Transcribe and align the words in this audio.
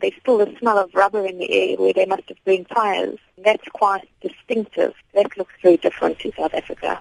There's 0.00 0.14
still 0.20 0.38
the 0.38 0.54
smell 0.58 0.78
of 0.78 0.94
rubber 0.94 1.26
in 1.26 1.38
the 1.38 1.50
air 1.52 1.76
where 1.76 1.92
they 1.92 2.06
must 2.06 2.28
have 2.28 2.42
burned 2.44 2.68
fires. 2.68 3.18
That's 3.38 3.68
quite 3.68 4.08
distinctive. 4.20 4.94
That 5.14 5.36
looks 5.36 5.54
very 5.62 5.76
different 5.76 6.18
to 6.20 6.32
South 6.36 6.54
Africa. 6.54 7.00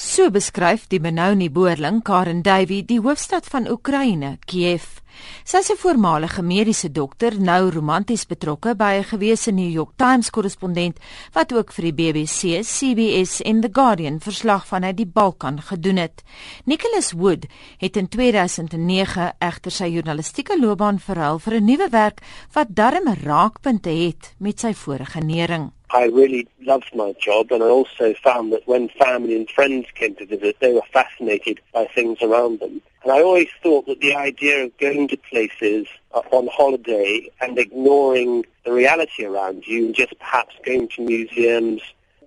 So 0.00 0.30
beskryf 0.32 0.86
die 0.88 0.96
Benoni 0.96 1.50
boerling 1.52 1.98
Karen 2.00 2.38
Davey 2.40 2.78
die 2.88 3.02
hoofstad 3.04 3.44
van 3.52 3.66
Oekraïne, 3.68 4.38
Kiev. 4.48 5.02
Sy 5.44 5.58
is 5.58 5.70
'n 5.70 5.76
voormalige 5.76 6.42
mediese 6.42 6.88
dokter, 6.88 7.36
nou 7.38 7.70
romanties 7.70 8.24
betrokke 8.26 8.74
by 8.74 8.92
'n 8.96 9.04
gewese 9.04 9.50
New 9.52 9.68
York 9.68 9.90
Times 9.96 10.30
korrespondent 10.30 10.96
wat 11.34 11.52
ook 11.52 11.72
vir 11.72 11.84
die 11.84 11.92
BBC, 11.92 12.62
CBS 12.62 13.42
en 13.42 13.60
The 13.60 13.68
Guardian 13.72 14.20
verslag 14.20 14.66
vanuit 14.66 14.96
die 14.96 15.06
Balkan 15.06 15.60
gedoen 15.60 15.96
het. 15.96 16.22
Nicholas 16.64 17.12
Wood 17.12 17.46
het 17.78 17.96
in 17.96 18.08
2009 18.08 19.32
egter 19.38 19.70
sy 19.70 19.88
journalistieke 19.88 20.58
loopbaan 20.58 20.98
verruil 20.98 21.38
vir 21.38 21.54
'n 21.60 21.64
nuwe 21.64 21.88
werk 21.90 22.20
wat 22.52 22.68
darm 22.70 23.06
raakpunte 23.22 23.90
het 23.90 24.34
met 24.38 24.60
sy 24.60 24.72
vorige 24.72 25.20
nering. 25.20 25.72
I 25.92 26.04
really 26.04 26.46
loved 26.60 26.94
my 26.94 27.12
job, 27.20 27.50
and 27.50 27.62
I 27.62 27.66
also 27.66 28.14
found 28.22 28.52
that 28.52 28.66
when 28.66 28.88
family 28.90 29.36
and 29.36 29.50
friends 29.50 29.86
came 29.94 30.14
to 30.16 30.26
visit, 30.26 30.56
they 30.60 30.72
were 30.72 30.82
fascinated 30.92 31.60
by 31.72 31.86
things 31.86 32.18
around 32.22 32.60
them. 32.60 32.80
And 33.02 33.12
I 33.12 33.22
always 33.22 33.48
thought 33.62 33.86
that 33.86 34.00
the 34.00 34.14
idea 34.14 34.64
of 34.64 34.76
going 34.78 35.08
to 35.08 35.16
places 35.16 35.86
on 36.12 36.48
holiday 36.52 37.30
and 37.40 37.58
ignoring 37.58 38.44
the 38.64 38.72
reality 38.72 39.24
around 39.24 39.66
you 39.66 39.86
and 39.86 39.94
just 39.94 40.18
perhaps 40.18 40.54
going 40.64 40.88
to 40.88 41.02
museums 41.02 41.82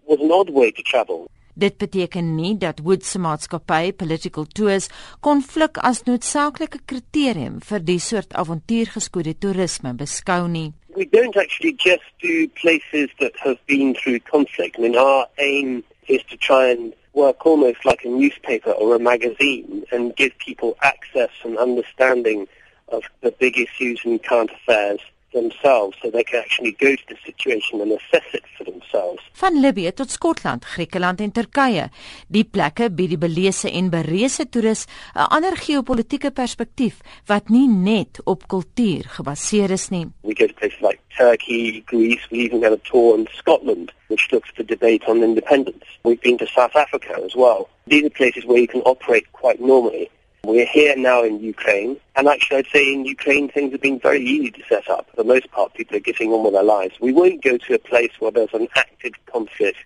was 0.06 0.20
an 0.20 0.32
odd 0.32 0.50
way 0.50 0.72
to 0.72 0.82
travel. 0.82 1.30
Dit 1.54 1.78
beteken 1.78 2.36
nie 2.36 2.56
dat 2.58 2.80
Wood 2.82 3.04
se 3.06 3.20
maatskappy 3.22 3.92
Political 3.94 4.46
Tours 4.46 4.88
konflik 5.22 5.78
as 5.78 6.02
noodsaaklike 6.08 6.80
kriterium 6.90 7.60
vir 7.62 7.84
die 7.86 8.00
soort 8.02 8.34
avontuurgeskoede 8.34 9.36
toerisme 9.38 9.94
beskou 10.00 10.48
nie. 10.50 10.72
We 10.96 11.06
don't 11.06 11.36
actually 11.36 11.74
just 11.74 12.04
do 12.22 12.48
places 12.50 13.10
that 13.20 13.34
have 13.38 13.58
been 13.66 13.96
through 13.96 14.20
conflict. 14.20 14.76
I 14.78 14.82
mean, 14.82 14.96
our 14.96 15.28
aim 15.40 15.84
is 16.08 16.22
to 16.30 16.38
try 16.38 16.70
and 16.70 16.94
work 17.14 17.46
almost 17.46 17.86
like 17.86 18.04
a 18.04 18.10
newspaper 18.10 18.72
or 18.72 18.96
a 18.96 19.00
magazine 19.00 19.86
and 19.92 20.16
give 20.16 20.38
people 20.38 20.78
access 20.82 21.30
and 21.44 21.58
understanding 21.58 22.48
of 22.90 23.04
the 23.22 23.32
big 23.32 23.58
issues 23.58 24.02
in 24.04 24.20
current 24.20 24.52
affairs 24.52 25.00
themselves 25.34 25.98
so 26.02 26.10
they 26.10 26.24
can 26.24 26.40
actually 26.40 26.74
go 26.80 26.96
to 26.96 27.06
the 27.10 27.18
situation 27.26 27.82
and 27.82 27.92
assess 27.92 28.28
it 28.34 28.46
for 28.58 28.64
themselves. 28.64 29.22
Van 29.42 29.60
Libië 29.60 29.94
tot 29.94 30.12
Skotland, 30.12 30.66
Griekeland 30.66 31.22
en 31.22 31.32
Turkye, 31.32 31.90
die 32.28 32.46
plekke 32.46 32.90
bied 32.90 33.16
die 33.16 33.22
belese 33.22 33.72
en 33.72 33.90
bereese 33.94 34.46
toerist 34.50 34.90
'n 35.16 35.28
ander 35.36 35.58
geopolitiese 35.58 36.32
perspektief 36.32 37.02
wat 37.28 37.50
nie 37.50 37.68
net 37.68 38.22
op 38.24 38.48
kultuur 38.48 39.04
gebaseer 39.18 39.72
is 39.72 39.90
nie. 39.90 40.06
We 40.22 40.36
go 40.36 40.48
to 40.48 40.54
places 40.54 40.82
like 40.82 41.00
Turkey, 41.18 41.84
Greece, 41.86 42.28
we 42.30 42.38
even 42.38 42.64
have 42.64 42.74
a 42.74 42.82
tour 42.90 43.18
in 43.18 43.28
Scotland 43.32 43.92
which 44.08 44.32
looks 44.32 44.50
at 44.50 44.58
the 44.58 44.64
debate 44.64 45.04
on 45.08 45.24
independence. 45.24 45.86
We've 46.04 46.22
been 46.22 46.38
to 46.38 46.48
South 46.48 46.76
Africa 46.76 47.14
as 47.26 47.36
well. 47.36 47.70
These 47.88 48.06
are 48.06 48.12
places 48.12 48.46
where 48.46 48.60
you 48.60 48.68
can 48.68 48.82
operate 48.82 49.32
quite 49.34 49.60
normally. 49.60 50.10
We're 50.46 50.66
here 50.66 50.94
now 50.98 51.24
in 51.24 51.40
Ukraine, 51.40 51.96
and 52.18 52.28
actually, 52.28 52.58
I'd 52.58 52.68
say 52.68 52.94
in 52.94 53.06
Ukraine 53.06 53.48
things 53.48 53.72
have 53.72 53.80
been 53.80 53.98
very 53.98 54.22
easy 54.22 54.52
to 54.52 54.64
set 54.68 54.90
up. 54.90 55.10
For 55.10 55.16
the 55.24 55.30
most 55.34 55.50
part, 55.52 55.74
people 55.74 55.96
are 55.96 56.02
getting 56.02 56.34
on 56.34 56.44
with 56.44 56.52
their 56.52 56.70
lives. 56.78 57.00
We 57.00 57.14
won't 57.14 57.42
go 57.42 57.56
to 57.56 57.74
a 57.76 57.80
place 57.80 58.12
where 58.20 58.32
there's 58.32 58.54
an 58.54 58.68
active 58.76 59.14
conflict 59.32 59.78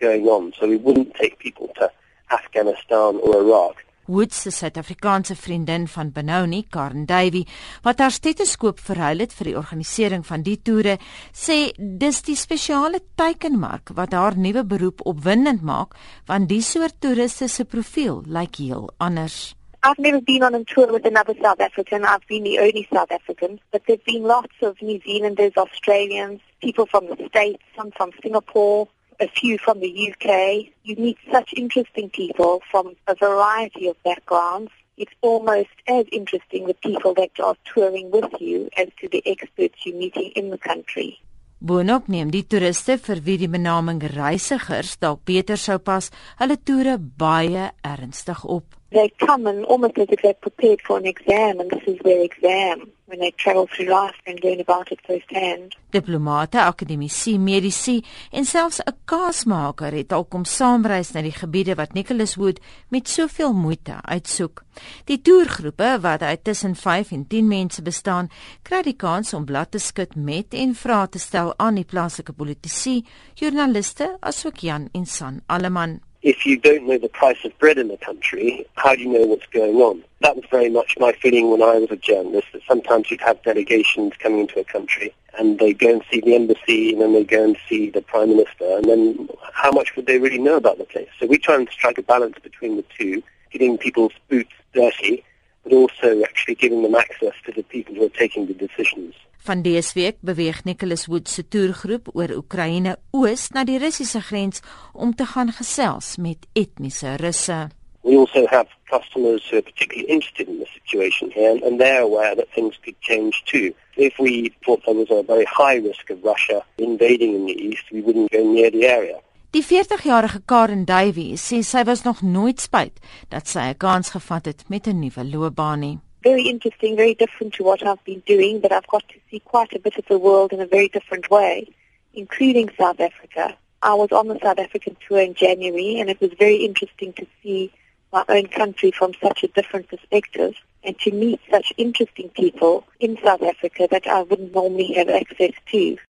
going 0.00 0.24
on, 0.24 0.54
so 0.58 0.66
we 0.66 0.78
wouldn't 0.78 1.14
take 1.16 1.38
people 1.38 1.68
to 1.78 1.92
Afghanistan 2.30 3.20
or 3.22 3.42
Iraq. 3.42 3.84
Woods 4.06 4.36
se 4.36 4.50
Suid-Afrikaanse 4.50 5.36
vriendin 5.36 5.84
van 5.88 6.12
Benoni, 6.12 6.62
Karen 6.70 7.04
Davey, 7.04 7.44
wat 7.82 8.00
haar 8.00 8.14
stetoskoop 8.14 8.80
verhuil 8.80 9.20
het 9.20 9.36
vir 9.36 9.50
die 9.50 9.56
organisering 9.58 10.24
van 10.24 10.46
die 10.46 10.56
toere, 10.62 10.96
sê 11.34 11.58
dis 11.76 12.22
die 12.24 12.38
spesiale 12.40 13.02
teikenmark 13.20 13.92
wat 14.00 14.16
haar 14.16 14.38
nuwe 14.40 14.64
beroep 14.64 15.04
opwindend 15.04 15.60
maak, 15.60 15.92
want 16.24 16.48
die 16.48 16.62
soort 16.64 17.02
toeriste 17.04 17.50
se 17.52 17.68
profiel 17.68 18.22
lyk 18.24 18.62
heel 18.64 18.88
anders. 18.96 19.52
I've 19.86 20.00
never 20.00 20.20
been 20.20 20.42
on 20.42 20.52
a 20.52 20.64
tour 20.64 20.92
with 20.92 21.06
another 21.06 21.34
South 21.40 21.60
African. 21.60 22.04
I've 22.04 22.26
been 22.26 22.42
the 22.42 22.58
only 22.58 22.88
South 22.92 23.12
African. 23.12 23.60
But 23.70 23.82
there's 23.86 24.00
been 24.04 24.24
lots 24.24 24.56
of 24.60 24.82
New 24.82 25.00
Zealanders, 25.06 25.52
Australians, 25.56 26.40
people 26.60 26.86
from 26.86 27.06
the 27.06 27.16
States, 27.28 27.62
some 27.76 27.92
from 27.92 28.10
Singapore, 28.20 28.88
a 29.20 29.28
few 29.28 29.58
from 29.58 29.78
the 29.78 29.92
UK. 30.10 30.72
You 30.82 30.96
meet 30.96 31.18
such 31.30 31.54
interesting 31.54 32.10
people 32.10 32.62
from 32.68 32.96
a 33.06 33.14
variety 33.14 33.86
of 33.86 34.02
backgrounds. 34.02 34.72
It's 34.96 35.14
almost 35.20 35.76
as 35.86 36.04
interesting 36.10 36.66
the 36.66 36.74
people 36.74 37.14
that 37.14 37.38
are 37.38 37.54
touring 37.72 38.10
with 38.10 38.40
you 38.40 38.68
as 38.76 38.88
to 39.00 39.08
the 39.08 39.22
experts 39.24 39.86
you're 39.86 39.96
meeting 39.96 40.32
in 40.34 40.50
the 40.50 40.58
country. 40.58 41.20
Boonop 41.60 42.10
neem 42.12 42.28
die 42.34 42.42
toeriste 42.44 42.98
vir 43.00 43.22
wie 43.24 43.38
die 43.40 43.48
benaming 43.48 44.02
reisigers 44.12 44.98
dalk 45.00 45.22
beter 45.24 45.56
sou 45.56 45.78
pas, 45.78 46.10
hulle 46.42 46.58
toere 46.58 46.98
baie 46.98 47.70
ernstig 47.86 48.42
op. 48.44 48.75
they 48.90 49.12
come 49.18 49.46
and 49.46 49.64
almost 49.64 49.98
as 49.98 50.08
if 50.10 50.22
they're 50.22 50.34
prepared 50.34 50.80
for 50.80 50.98
an 50.98 51.06
exam, 51.06 51.60
and 51.60 51.70
this 51.70 51.82
is 51.86 51.98
their 52.04 52.22
exam 52.22 52.92
when 53.06 53.20
they 53.20 53.30
travel 53.30 53.66
through 53.66 53.86
life 53.86 54.14
and 54.26 54.42
learn 54.42 54.60
about 54.60 54.90
it 54.90 55.00
firsthand. 55.06 55.74
Diplomate, 55.90 56.58
akademici, 56.58 57.38
medici 57.38 58.04
en 58.30 58.44
selfs 58.44 58.80
'n 58.80 58.94
kaasmaker 59.04 59.92
het 59.92 60.12
al 60.12 60.24
kom 60.24 60.44
saamreis 60.44 61.12
na 61.12 61.22
die 61.22 61.32
gebiede 61.32 61.74
wat 61.74 61.92
Nicholas 61.92 62.34
Wood 62.34 62.60
met 62.88 63.08
soveel 63.08 63.52
moeite 63.52 63.98
uitsoek. 64.02 64.64
Die 65.04 65.20
toergroepe 65.20 65.98
wat 66.00 66.22
uit 66.22 66.44
tussen 66.44 66.74
5 66.74 67.10
en 67.10 67.26
10 67.26 67.48
mense 67.48 67.82
bestaan, 67.82 68.28
kry 68.62 68.82
die 68.82 68.96
kans 68.96 69.34
om 69.34 69.44
blad 69.44 69.70
te 69.70 69.78
skud 69.78 70.14
met 70.16 70.54
en 70.54 70.74
vrae 70.74 71.08
te 71.08 71.18
stel 71.18 71.54
aan 71.58 71.74
die 71.74 71.84
plaaslike 71.84 72.32
politici, 72.32 73.06
joernaliste 73.34 74.16
asook 74.20 74.56
Jan 74.56 74.88
en 74.92 75.06
San 75.06 75.42
Alleman. 75.46 76.05
If 76.26 76.44
you 76.44 76.58
don't 76.58 76.88
know 76.88 76.98
the 76.98 77.08
price 77.08 77.38
of 77.44 77.56
bread 77.60 77.78
in 77.78 77.86
the 77.86 77.96
country, 77.98 78.66
how 78.74 78.96
do 78.96 79.00
you 79.00 79.08
know 79.08 79.24
what's 79.26 79.46
going 79.46 79.76
on? 79.76 80.02
That 80.22 80.34
was 80.34 80.44
very 80.50 80.68
much 80.68 80.96
my 80.98 81.12
feeling 81.12 81.52
when 81.52 81.62
I 81.62 81.78
was 81.78 81.92
a 81.92 81.96
journalist, 81.96 82.48
that 82.52 82.62
sometimes 82.66 83.12
you'd 83.12 83.20
have 83.20 83.40
delegations 83.44 84.12
coming 84.18 84.40
into 84.40 84.58
a 84.58 84.64
country 84.64 85.14
and 85.38 85.60
they 85.60 85.72
go 85.72 85.88
and 85.88 86.02
see 86.10 86.20
the 86.20 86.34
embassy 86.34 86.92
and 86.92 87.00
then 87.00 87.12
they 87.12 87.22
go 87.22 87.44
and 87.44 87.56
see 87.68 87.90
the 87.90 88.02
prime 88.02 88.30
minister 88.30 88.64
and 88.76 88.86
then 88.86 89.28
how 89.52 89.70
much 89.70 89.94
would 89.94 90.06
they 90.06 90.18
really 90.18 90.38
know 90.38 90.56
about 90.56 90.78
the 90.78 90.84
place? 90.84 91.08
So 91.20 91.26
we 91.26 91.38
try 91.38 91.54
and 91.54 91.68
strike 91.70 91.98
a 91.98 92.02
balance 92.02 92.36
between 92.42 92.76
the 92.76 92.84
two, 92.98 93.22
getting 93.52 93.78
people's 93.78 94.12
boots 94.28 94.50
dirty, 94.74 95.24
but 95.66 95.74
also 95.74 96.22
actually 96.22 96.54
giving 96.54 96.82
them 96.82 96.94
access 96.94 97.34
to 97.44 97.52
the 97.52 97.62
people 97.62 97.94
who 97.94 98.04
are 98.04 98.18
taking 98.18 98.46
the 98.46 98.54
decisions. 98.54 99.14
Van 99.46 99.62
dese 99.62 99.94
week 99.94 100.16
beweeg 100.20 100.64
Nicholas 100.64 101.06
Wood 101.06 101.28
se 101.28 101.42
toergroep 101.48 102.10
oor 102.14 102.32
Oekraïne 102.34 102.96
oos 103.14 103.48
na 103.54 103.64
die 103.66 103.78
Russiese 103.78 104.20
grens 104.20 104.62
om 104.92 105.14
te 105.14 105.26
gaan 105.26 105.52
gesels 105.54 106.16
met 106.22 106.46
etniese 106.54 107.16
Russe. 107.22 107.68
We 108.02 108.16
also 108.16 108.46
have 108.46 108.68
customers 108.90 109.42
who 109.50 109.58
are 109.58 109.62
particularly 109.62 110.08
interested 110.08 110.48
in 110.48 110.58
the 110.58 110.66
situation 110.78 111.30
here 111.30 111.58
and 111.64 111.80
they're 111.80 112.02
aware 112.02 112.34
that 112.36 112.52
things 112.54 112.78
could 112.84 112.98
change 113.00 113.42
too. 113.46 113.74
If 113.96 114.18
we 114.18 114.52
thought 114.64 114.82
there 114.86 114.94
was 114.94 115.10
a 115.10 115.22
very 115.22 115.46
high 115.46 115.78
risk 115.78 116.10
of 116.10 116.22
Russia 116.22 116.62
invading 116.78 117.34
in 117.34 117.46
the 117.46 117.58
east, 117.68 117.84
we 117.90 118.02
wouldn't 118.02 118.30
go 118.30 118.42
near 118.44 118.70
the 118.70 118.86
area. 118.86 119.18
Die 119.56 119.64
40-jarige 119.64 120.42
Karen 120.44 120.84
Davey 120.84 121.38
sê 121.40 121.62
sy 121.64 121.80
was 121.88 122.02
nog 122.04 122.18
nooit 122.20 122.60
spyt 122.60 122.98
dat 123.32 123.48
sy 123.48 123.72
'n 123.72 123.78
kans 123.80 124.10
gevat 124.12 124.44
het 124.44 124.68
met 124.68 124.86
'n 124.86 125.00
nuwe 125.00 125.24
loopbaan 125.24 125.80
nie. 125.80 125.98
very 126.20 126.46
interesting, 126.48 126.96
very 126.96 127.14
different 127.14 127.54
to 127.54 127.64
what 127.64 127.82
I've 127.82 128.04
been 128.04 128.22
doing, 128.26 128.60
but 128.60 128.72
I've 128.72 128.86
got 128.88 129.04
to 129.08 129.18
see 129.30 129.40
quite 129.52 129.72
a 129.74 129.78
bit 129.78 129.96
of 129.96 130.04
the 130.08 130.18
world 130.18 130.52
in 130.52 130.60
a 130.60 130.66
very 130.66 130.88
different 130.88 131.30
way, 131.30 131.68
including 132.12 132.68
South 132.76 133.00
Africa. 133.00 133.56
I 133.82 133.94
was 133.94 134.10
on 134.12 134.28
the 134.28 134.38
South 134.42 134.58
African 134.58 134.96
tour 135.06 135.20
in 135.20 135.34
January, 135.34 136.00
and 136.00 136.10
it 136.10 136.20
was 136.20 136.32
very 136.38 136.56
interesting 136.68 137.12
to 137.14 137.26
see 137.42 137.72
my 138.12 138.24
own 138.28 138.48
country 138.48 138.90
from 138.90 139.12
such 139.22 139.42
a 139.42 139.48
different 139.48 139.88
perspective 139.88 140.54
and 140.84 140.98
to 140.98 141.10
meet 141.12 141.40
such 141.50 141.72
interesting 141.76 142.28
people 142.30 142.84
in 143.00 143.18
South 143.24 143.42
Africa 143.42 143.88
that 143.90 144.06
I 144.06 144.22
wouldn't 144.22 144.54
normally 144.54 144.92
have 144.94 145.08
access 145.08 145.52
to. 145.72 145.96